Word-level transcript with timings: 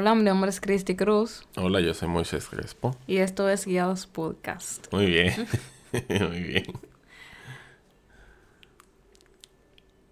Hola, 0.00 0.14
mi 0.14 0.22
nombre 0.22 0.48
es 0.48 0.60
Cristi 0.60 0.94
Cruz. 0.94 1.44
Hola, 1.56 1.80
yo 1.80 1.92
soy 1.92 2.06
Moisés 2.06 2.46
Crespo. 2.46 2.96
Y 3.08 3.16
esto 3.16 3.48
es 3.48 3.66
Guiados 3.66 4.06
Podcast. 4.06 4.86
Muy 4.92 5.06
bien, 5.06 5.34
muy 6.08 6.40
bien. 6.40 6.66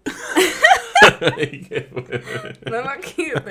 no 2.69 2.81
lo 2.81 2.99
quite, 2.99 3.39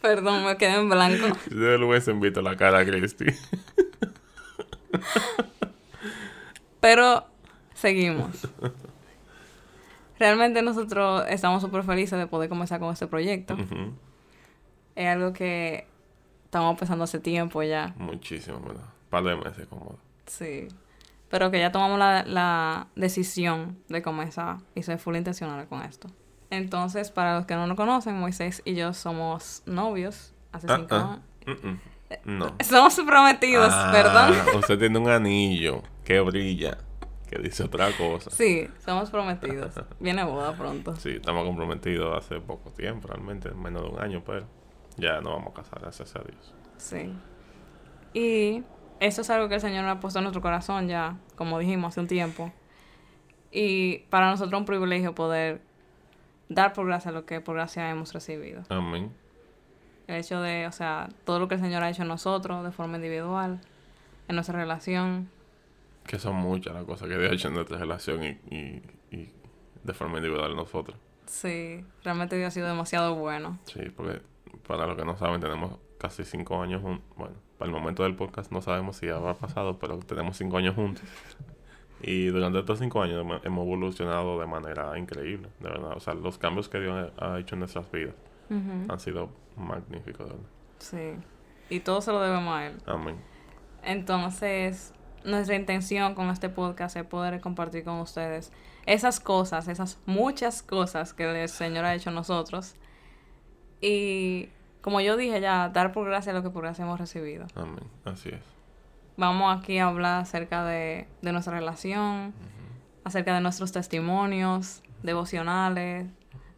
Perdón, 0.00 0.44
me 0.44 0.56
quedé 0.56 0.76
en 0.76 0.88
blanco. 0.88 1.36
Yo 1.50 1.76
le 1.76 1.84
hubiese 1.84 2.12
invito 2.12 2.40
la 2.40 2.54
cara 2.54 2.78
a 2.78 2.84
Cristi. 2.84 3.26
Pero 6.78 7.26
seguimos. 7.74 8.46
Realmente 10.18 10.62
nosotros 10.62 11.24
estamos 11.28 11.62
súper 11.62 11.84
felices 11.84 12.18
de 12.18 12.26
poder 12.26 12.48
comenzar 12.48 12.80
con 12.80 12.92
este 12.92 13.06
proyecto. 13.06 13.56
Es 14.94 15.08
algo 15.08 15.32
que 15.32 15.86
estamos 16.44 16.78
pensando 16.78 17.04
hace 17.04 17.20
tiempo 17.20 17.62
ya. 17.62 17.94
Muchísimo, 17.96 18.60
¿verdad? 18.60 18.84
Un 18.84 19.10
par 19.10 19.24
de 19.24 19.36
meses 19.36 19.66
como. 19.68 19.96
Sí. 20.26 20.68
Pero 21.28 21.50
que 21.50 21.58
ya 21.58 21.70
tomamos 21.70 21.98
la, 21.98 22.24
la 22.24 22.88
decisión 22.96 23.78
de 23.88 24.02
comenzar 24.02 24.58
y 24.74 24.82
ser 24.82 24.98
full 24.98 25.16
intencional 25.16 25.66
con 25.68 25.82
esto. 25.82 26.08
Entonces, 26.50 27.10
para 27.10 27.36
los 27.36 27.46
que 27.46 27.54
no 27.54 27.66
nos 27.66 27.76
conocen, 27.76 28.18
Moisés 28.18 28.62
y 28.64 28.74
yo 28.74 28.94
somos 28.94 29.62
novios 29.66 30.32
hace 30.52 30.66
ah, 30.70 30.76
cinco 30.76 30.94
ah. 30.94 31.20
años. 31.46 31.78
No. 32.24 32.54
Somos 32.64 32.94
prometidos, 32.94 33.70
ah, 33.70 33.90
perdón. 33.92 34.58
Usted 34.58 34.78
tiene 34.78 34.98
un 34.98 35.08
anillo 35.08 35.82
que 36.04 36.20
brilla 36.20 36.78
que 37.28 37.38
dice 37.38 37.64
otra 37.64 37.90
cosa. 37.92 38.30
Sí, 38.30 38.68
somos 38.84 39.10
prometidos. 39.10 39.74
Viene 40.00 40.24
boda 40.24 40.56
pronto. 40.56 40.96
Sí, 40.96 41.10
estamos 41.10 41.44
comprometidos 41.44 42.16
hace 42.16 42.40
poco 42.40 42.70
tiempo, 42.70 43.08
realmente, 43.08 43.50
menos 43.52 43.82
de 43.82 43.88
un 43.88 44.00
año, 44.00 44.22
pero 44.24 44.46
ya 44.96 45.20
no 45.20 45.30
vamos 45.30 45.52
a 45.52 45.62
casar, 45.62 45.80
gracias 45.80 46.16
a 46.16 46.20
Dios. 46.20 46.54
Sí. 46.76 47.12
Y 48.14 48.64
eso 49.00 49.20
es 49.20 49.30
algo 49.30 49.48
que 49.48 49.56
el 49.56 49.60
Señor 49.60 49.84
ha 49.86 50.00
puesto 50.00 50.18
en 50.18 50.24
nuestro 50.24 50.42
corazón 50.42 50.88
ya, 50.88 51.18
como 51.36 51.58
dijimos 51.58 51.92
hace 51.92 52.00
un 52.00 52.08
tiempo. 52.08 52.52
Y 53.50 53.98
para 54.10 54.30
nosotros 54.30 54.58
un 54.58 54.66
privilegio 54.66 55.14
poder 55.14 55.60
dar 56.48 56.72
por 56.72 56.86
gracia 56.86 57.12
lo 57.12 57.24
que 57.24 57.40
por 57.40 57.54
gracia 57.56 57.90
hemos 57.90 58.12
recibido. 58.12 58.62
Amén. 58.68 59.12
El 60.06 60.16
hecho 60.16 60.40
de, 60.40 60.66
o 60.66 60.72
sea, 60.72 61.08
todo 61.24 61.38
lo 61.38 61.48
que 61.48 61.56
el 61.56 61.60
Señor 61.60 61.82
ha 61.82 61.90
hecho 61.90 62.02
en 62.02 62.08
nosotros 62.08 62.64
de 62.64 62.72
forma 62.72 62.96
individual, 62.96 63.60
en 64.26 64.34
nuestra 64.34 64.58
relación, 64.58 65.30
que 66.08 66.18
son 66.18 66.34
muchas 66.36 66.74
las 66.74 66.84
cosas 66.84 67.06
que 67.06 67.18
Dios 67.18 67.30
ha 67.30 67.34
hecho 67.34 67.48
en 67.48 67.54
nuestra 67.54 67.78
relación 67.78 68.24
y, 68.24 68.38
y, 68.50 69.30
de 69.84 69.94
forma 69.94 70.16
individual 70.16 70.56
nosotros. 70.56 70.96
Sí, 71.26 71.84
realmente 72.02 72.36
Dios 72.36 72.48
ha 72.48 72.50
sido 72.50 72.66
demasiado 72.66 73.14
bueno. 73.14 73.58
Sí, 73.64 73.80
porque 73.94 74.22
para 74.66 74.86
los 74.86 74.96
que 74.96 75.04
no 75.04 75.16
saben, 75.16 75.40
tenemos 75.40 75.78
casi 75.98 76.24
cinco 76.24 76.60
años 76.62 76.82
juntos. 76.82 77.04
Bueno, 77.16 77.34
para 77.58 77.70
el 77.70 77.74
momento 77.74 78.02
del 78.02 78.16
podcast 78.16 78.50
no 78.50 78.62
sabemos 78.62 78.96
si 78.96 79.08
habrá 79.08 79.34
pasado, 79.34 79.78
pero 79.78 79.98
tenemos 79.98 80.36
cinco 80.36 80.56
años 80.56 80.74
juntos. 80.74 81.04
Y 82.00 82.26
durante 82.26 82.60
estos 82.60 82.78
cinco 82.78 83.02
años 83.02 83.20
hemos 83.42 83.44
evolucionado 83.44 84.40
de 84.40 84.46
manera 84.46 84.96
increíble, 84.98 85.48
de 85.60 85.68
verdad. 85.68 85.92
O 85.96 86.00
sea, 86.00 86.14
los 86.14 86.38
cambios 86.38 86.68
que 86.68 86.80
Dios 86.80 87.12
ha 87.18 87.38
hecho 87.38 87.54
en 87.54 87.60
nuestras 87.60 87.90
vidas 87.90 88.14
han 88.50 88.98
sido 89.00 89.30
magníficos, 89.56 90.26
de 90.26 90.32
verdad. 90.34 90.50
Sí. 90.78 91.14
Y 91.68 91.80
todo 91.80 92.00
se 92.00 92.12
lo 92.12 92.20
debemos 92.20 92.54
a 92.54 92.66
Él. 92.66 92.76
Amén. 92.86 93.16
Entonces, 93.82 94.94
nuestra 95.28 95.54
intención 95.54 96.14
con 96.14 96.30
este 96.30 96.48
podcast 96.48 96.96
es 96.96 97.04
poder 97.04 97.40
compartir 97.40 97.84
con 97.84 98.00
ustedes 98.00 98.52
esas 98.86 99.20
cosas, 99.20 99.68
esas 99.68 99.98
muchas 100.06 100.62
cosas 100.62 101.12
que 101.12 101.24
el 101.24 101.48
Señor 101.48 101.84
ha 101.84 101.94
hecho 101.94 102.10
a 102.10 102.12
nosotros. 102.12 102.74
Y 103.80 104.48
como 104.80 105.00
yo 105.00 105.16
dije 105.16 105.40
ya, 105.40 105.68
dar 105.68 105.92
por 105.92 106.06
gracia 106.06 106.32
lo 106.32 106.42
que 106.42 106.50
por 106.50 106.62
gracia 106.62 106.84
hemos 106.84 106.98
recibido. 106.98 107.46
Amén, 107.54 107.84
así 108.04 108.30
es. 108.30 108.40
Vamos 109.16 109.56
aquí 109.56 109.78
a 109.78 109.88
hablar 109.88 110.22
acerca 110.22 110.64
de, 110.64 111.06
nuestra 111.22 111.52
relación, 111.52 112.32
acerca 113.04 113.34
de 113.34 113.40
nuestros 113.40 113.72
testimonios, 113.72 114.82
devocionales, 115.02 116.06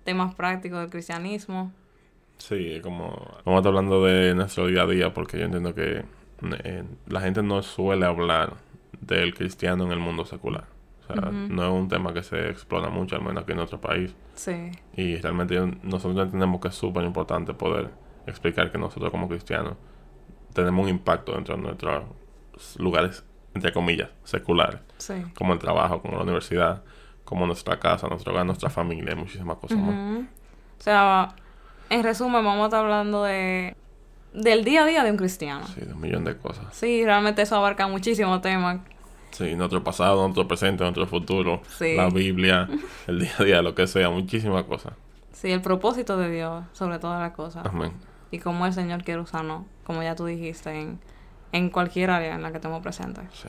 temas 0.04 0.34
prácticos 0.34 0.80
del 0.80 0.90
cristianismo. 0.90 1.72
Sí, 2.36 2.80
como 2.82 3.08
vamos 3.44 3.46
a 3.46 3.56
estar 3.56 3.68
hablando 3.68 4.04
de 4.04 4.34
nuestro 4.34 4.66
día 4.66 4.82
a 4.82 4.86
día 4.86 5.12
porque 5.12 5.38
yo 5.38 5.46
entiendo 5.46 5.74
que 5.74 6.04
eh, 6.64 6.84
la 7.06 7.20
gente 7.20 7.42
no 7.42 7.62
suele 7.62 8.06
hablar 8.06 8.54
del 9.00 9.34
cristiano 9.34 9.84
en 9.84 9.92
el 9.92 9.98
mundo 9.98 10.24
secular. 10.24 10.64
O 11.02 11.12
sea, 11.12 11.30
no 11.30 11.64
es 11.64 11.70
un 11.72 11.88
tema 11.88 12.12
que 12.12 12.22
se 12.22 12.50
explora 12.50 12.88
mucho, 12.88 13.16
al 13.16 13.22
menos 13.22 13.42
aquí 13.42 13.52
en 13.52 13.58
nuestro 13.58 13.80
país. 13.80 14.14
Sí. 14.34 14.70
Y 14.94 15.16
realmente 15.16 15.60
nosotros 15.82 16.24
entendemos 16.24 16.60
que 16.60 16.68
es 16.68 16.74
súper 16.74 17.04
importante 17.04 17.52
poder 17.52 17.90
explicar 18.26 18.70
que 18.70 18.78
nosotros 18.78 19.10
como 19.10 19.28
cristianos 19.28 19.74
tenemos 20.52 20.84
un 20.84 20.90
impacto 20.90 21.32
dentro 21.32 21.56
de 21.56 21.62
nuestros 21.62 22.04
lugares, 22.78 23.24
entre 23.54 23.72
comillas, 23.72 24.10
seculares. 24.24 24.80
Sí. 24.98 25.14
Como 25.36 25.52
el 25.52 25.58
trabajo, 25.58 26.00
como 26.00 26.16
la 26.16 26.22
universidad, 26.22 26.82
como 27.24 27.46
nuestra 27.46 27.78
casa, 27.78 28.08
nuestro 28.08 28.32
hogar, 28.32 28.46
nuestra 28.46 28.70
familia 28.70 29.12
y 29.12 29.16
muchísimas 29.16 29.56
cosas 29.56 29.78
más. 29.78 30.24
O 30.78 30.82
sea, 30.82 31.34
en 31.88 32.02
resumen, 32.02 32.44
vamos 32.44 32.62
a 32.62 32.64
estar 32.66 32.84
hablando 32.84 33.24
de 33.24 33.76
del 34.32 34.64
día 34.64 34.82
a 34.82 34.86
día 34.86 35.04
de 35.04 35.10
un 35.10 35.16
cristiano. 35.16 35.66
Sí, 35.66 35.80
de 35.80 35.92
un 35.92 36.00
millón 36.00 36.24
de 36.24 36.36
cosas. 36.36 36.66
Sí, 36.72 37.04
realmente 37.04 37.42
eso 37.42 37.56
abarca 37.56 37.86
muchísimos 37.88 38.40
temas. 38.40 38.80
Sí, 39.32 39.54
nuestro 39.54 39.82
pasado, 39.84 40.22
nuestro 40.22 40.46
presente, 40.48 40.82
nuestro 40.82 41.06
futuro, 41.06 41.62
la 41.80 42.08
Biblia, 42.08 42.68
el 43.06 43.20
día 43.20 43.32
a 43.38 43.44
día, 43.44 43.62
lo 43.62 43.74
que 43.74 43.86
sea, 43.86 44.10
muchísimas 44.10 44.64
cosas. 44.64 44.92
Sí, 45.32 45.50
el 45.50 45.62
propósito 45.62 46.16
de 46.16 46.30
Dios 46.30 46.64
sobre 46.72 46.98
todas 46.98 47.20
las 47.20 47.32
cosas. 47.32 47.64
Amén. 47.64 47.92
Y 48.30 48.38
cómo 48.38 48.66
el 48.66 48.72
Señor 48.72 49.04
quiere 49.04 49.20
usarnos, 49.20 49.64
como 49.84 50.02
ya 50.02 50.14
tú 50.14 50.26
dijiste, 50.26 50.70
en, 50.78 51.00
en 51.52 51.70
cualquier 51.70 52.10
área 52.10 52.34
en 52.34 52.42
la 52.42 52.50
que 52.50 52.56
estemos 52.56 52.82
presentes. 52.82 53.24
Sí. 53.32 53.48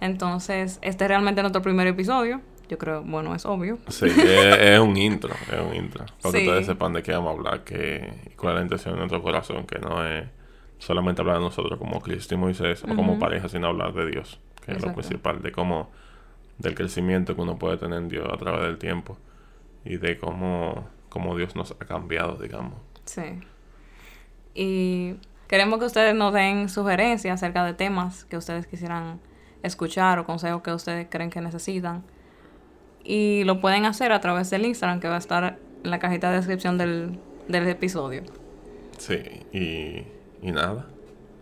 Entonces, 0.00 0.78
este 0.82 1.04
es 1.04 1.08
realmente 1.08 1.40
nuestro 1.40 1.62
primer 1.62 1.86
episodio. 1.86 2.40
Yo 2.68 2.78
creo, 2.78 3.02
bueno, 3.02 3.34
es 3.34 3.46
obvio. 3.46 3.78
Sí, 3.88 4.06
es, 4.06 4.78
un 4.80 4.96
intro, 4.96 5.34
es 5.52 5.60
un 5.60 5.74
intro. 5.74 6.04
Para 6.22 6.32
que 6.32 6.38
ustedes 6.46 6.66
sepan 6.66 6.92
de 6.92 7.02
qué 7.02 7.12
vamos 7.12 7.28
a 7.28 7.32
hablar, 7.32 7.64
que, 7.64 8.32
cuál 8.36 8.54
es 8.54 8.58
la 8.58 8.62
intención 8.62 8.94
de 8.94 8.98
nuestro 8.98 9.22
corazón, 9.22 9.66
que 9.66 9.78
no 9.78 10.04
es 10.04 10.26
solamente 10.78 11.22
hablar 11.22 11.36
de 11.36 11.42
nosotros 11.42 11.78
como 11.78 12.00
Cristo 12.00 12.34
y 12.34 12.38
Moisés 12.38 12.82
o 12.84 12.94
como 12.94 13.18
pareja, 13.18 13.48
sino 13.48 13.68
hablar 13.68 13.92
de 13.92 14.10
Dios, 14.10 14.40
que 14.64 14.72
es 14.72 14.82
lo 14.82 14.92
principal, 14.92 15.42
de 15.42 15.52
cómo, 15.52 15.90
del 16.58 16.74
crecimiento 16.74 17.34
que 17.34 17.40
uno 17.40 17.58
puede 17.58 17.76
tener 17.76 17.98
en 17.98 18.08
Dios 18.08 18.26
a 18.30 18.36
través 18.36 18.62
del 18.62 18.78
tiempo 18.78 19.16
y 19.84 19.96
de 19.98 20.18
cómo, 20.18 20.88
cómo 21.08 21.36
Dios 21.36 21.54
nos 21.54 21.70
ha 21.70 21.84
cambiado, 21.84 22.36
digamos. 22.36 22.74
Sí. 23.04 23.40
Y 24.54 25.14
queremos 25.46 25.78
que 25.78 25.84
ustedes 25.84 26.14
nos 26.14 26.32
den 26.32 26.68
sugerencias 26.68 27.34
acerca 27.34 27.64
de 27.64 27.74
temas 27.74 28.24
que 28.24 28.36
ustedes 28.36 28.66
quisieran 28.66 29.20
escuchar 29.62 30.18
o 30.18 30.24
consejos 30.24 30.62
que 30.62 30.72
ustedes 30.72 31.06
creen 31.10 31.30
que 31.30 31.40
necesitan 31.40 32.04
y 33.06 33.44
lo 33.44 33.60
pueden 33.60 33.84
hacer 33.84 34.12
a 34.12 34.20
través 34.20 34.50
del 34.50 34.66
Instagram 34.66 35.00
que 35.00 35.08
va 35.08 35.16
a 35.16 35.18
estar 35.18 35.58
en 35.84 35.90
la 35.90 35.98
cajita 35.98 36.30
de 36.30 36.36
descripción 36.36 36.78
del, 36.78 37.18
episodio. 37.48 38.22
Sí, 38.98 39.20
y, 39.52 40.04
y 40.46 40.52
nada, 40.52 40.86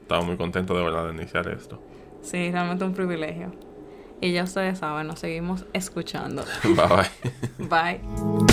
estamos 0.02 0.26
muy 0.26 0.36
contentos 0.36 0.76
de 0.76 0.84
verdad 0.84 1.06
de 1.06 1.14
iniciar 1.14 1.48
esto. 1.48 1.80
Sí, 2.22 2.50
realmente 2.50 2.84
un 2.84 2.94
privilegio. 2.94 3.52
Y 4.20 4.32
ya 4.32 4.44
ustedes 4.44 4.78
saben, 4.78 5.06
nos 5.06 5.20
seguimos 5.20 5.66
escuchando. 5.72 6.44
bye 6.64 7.68
bye. 7.68 8.00
bye. 8.00 8.43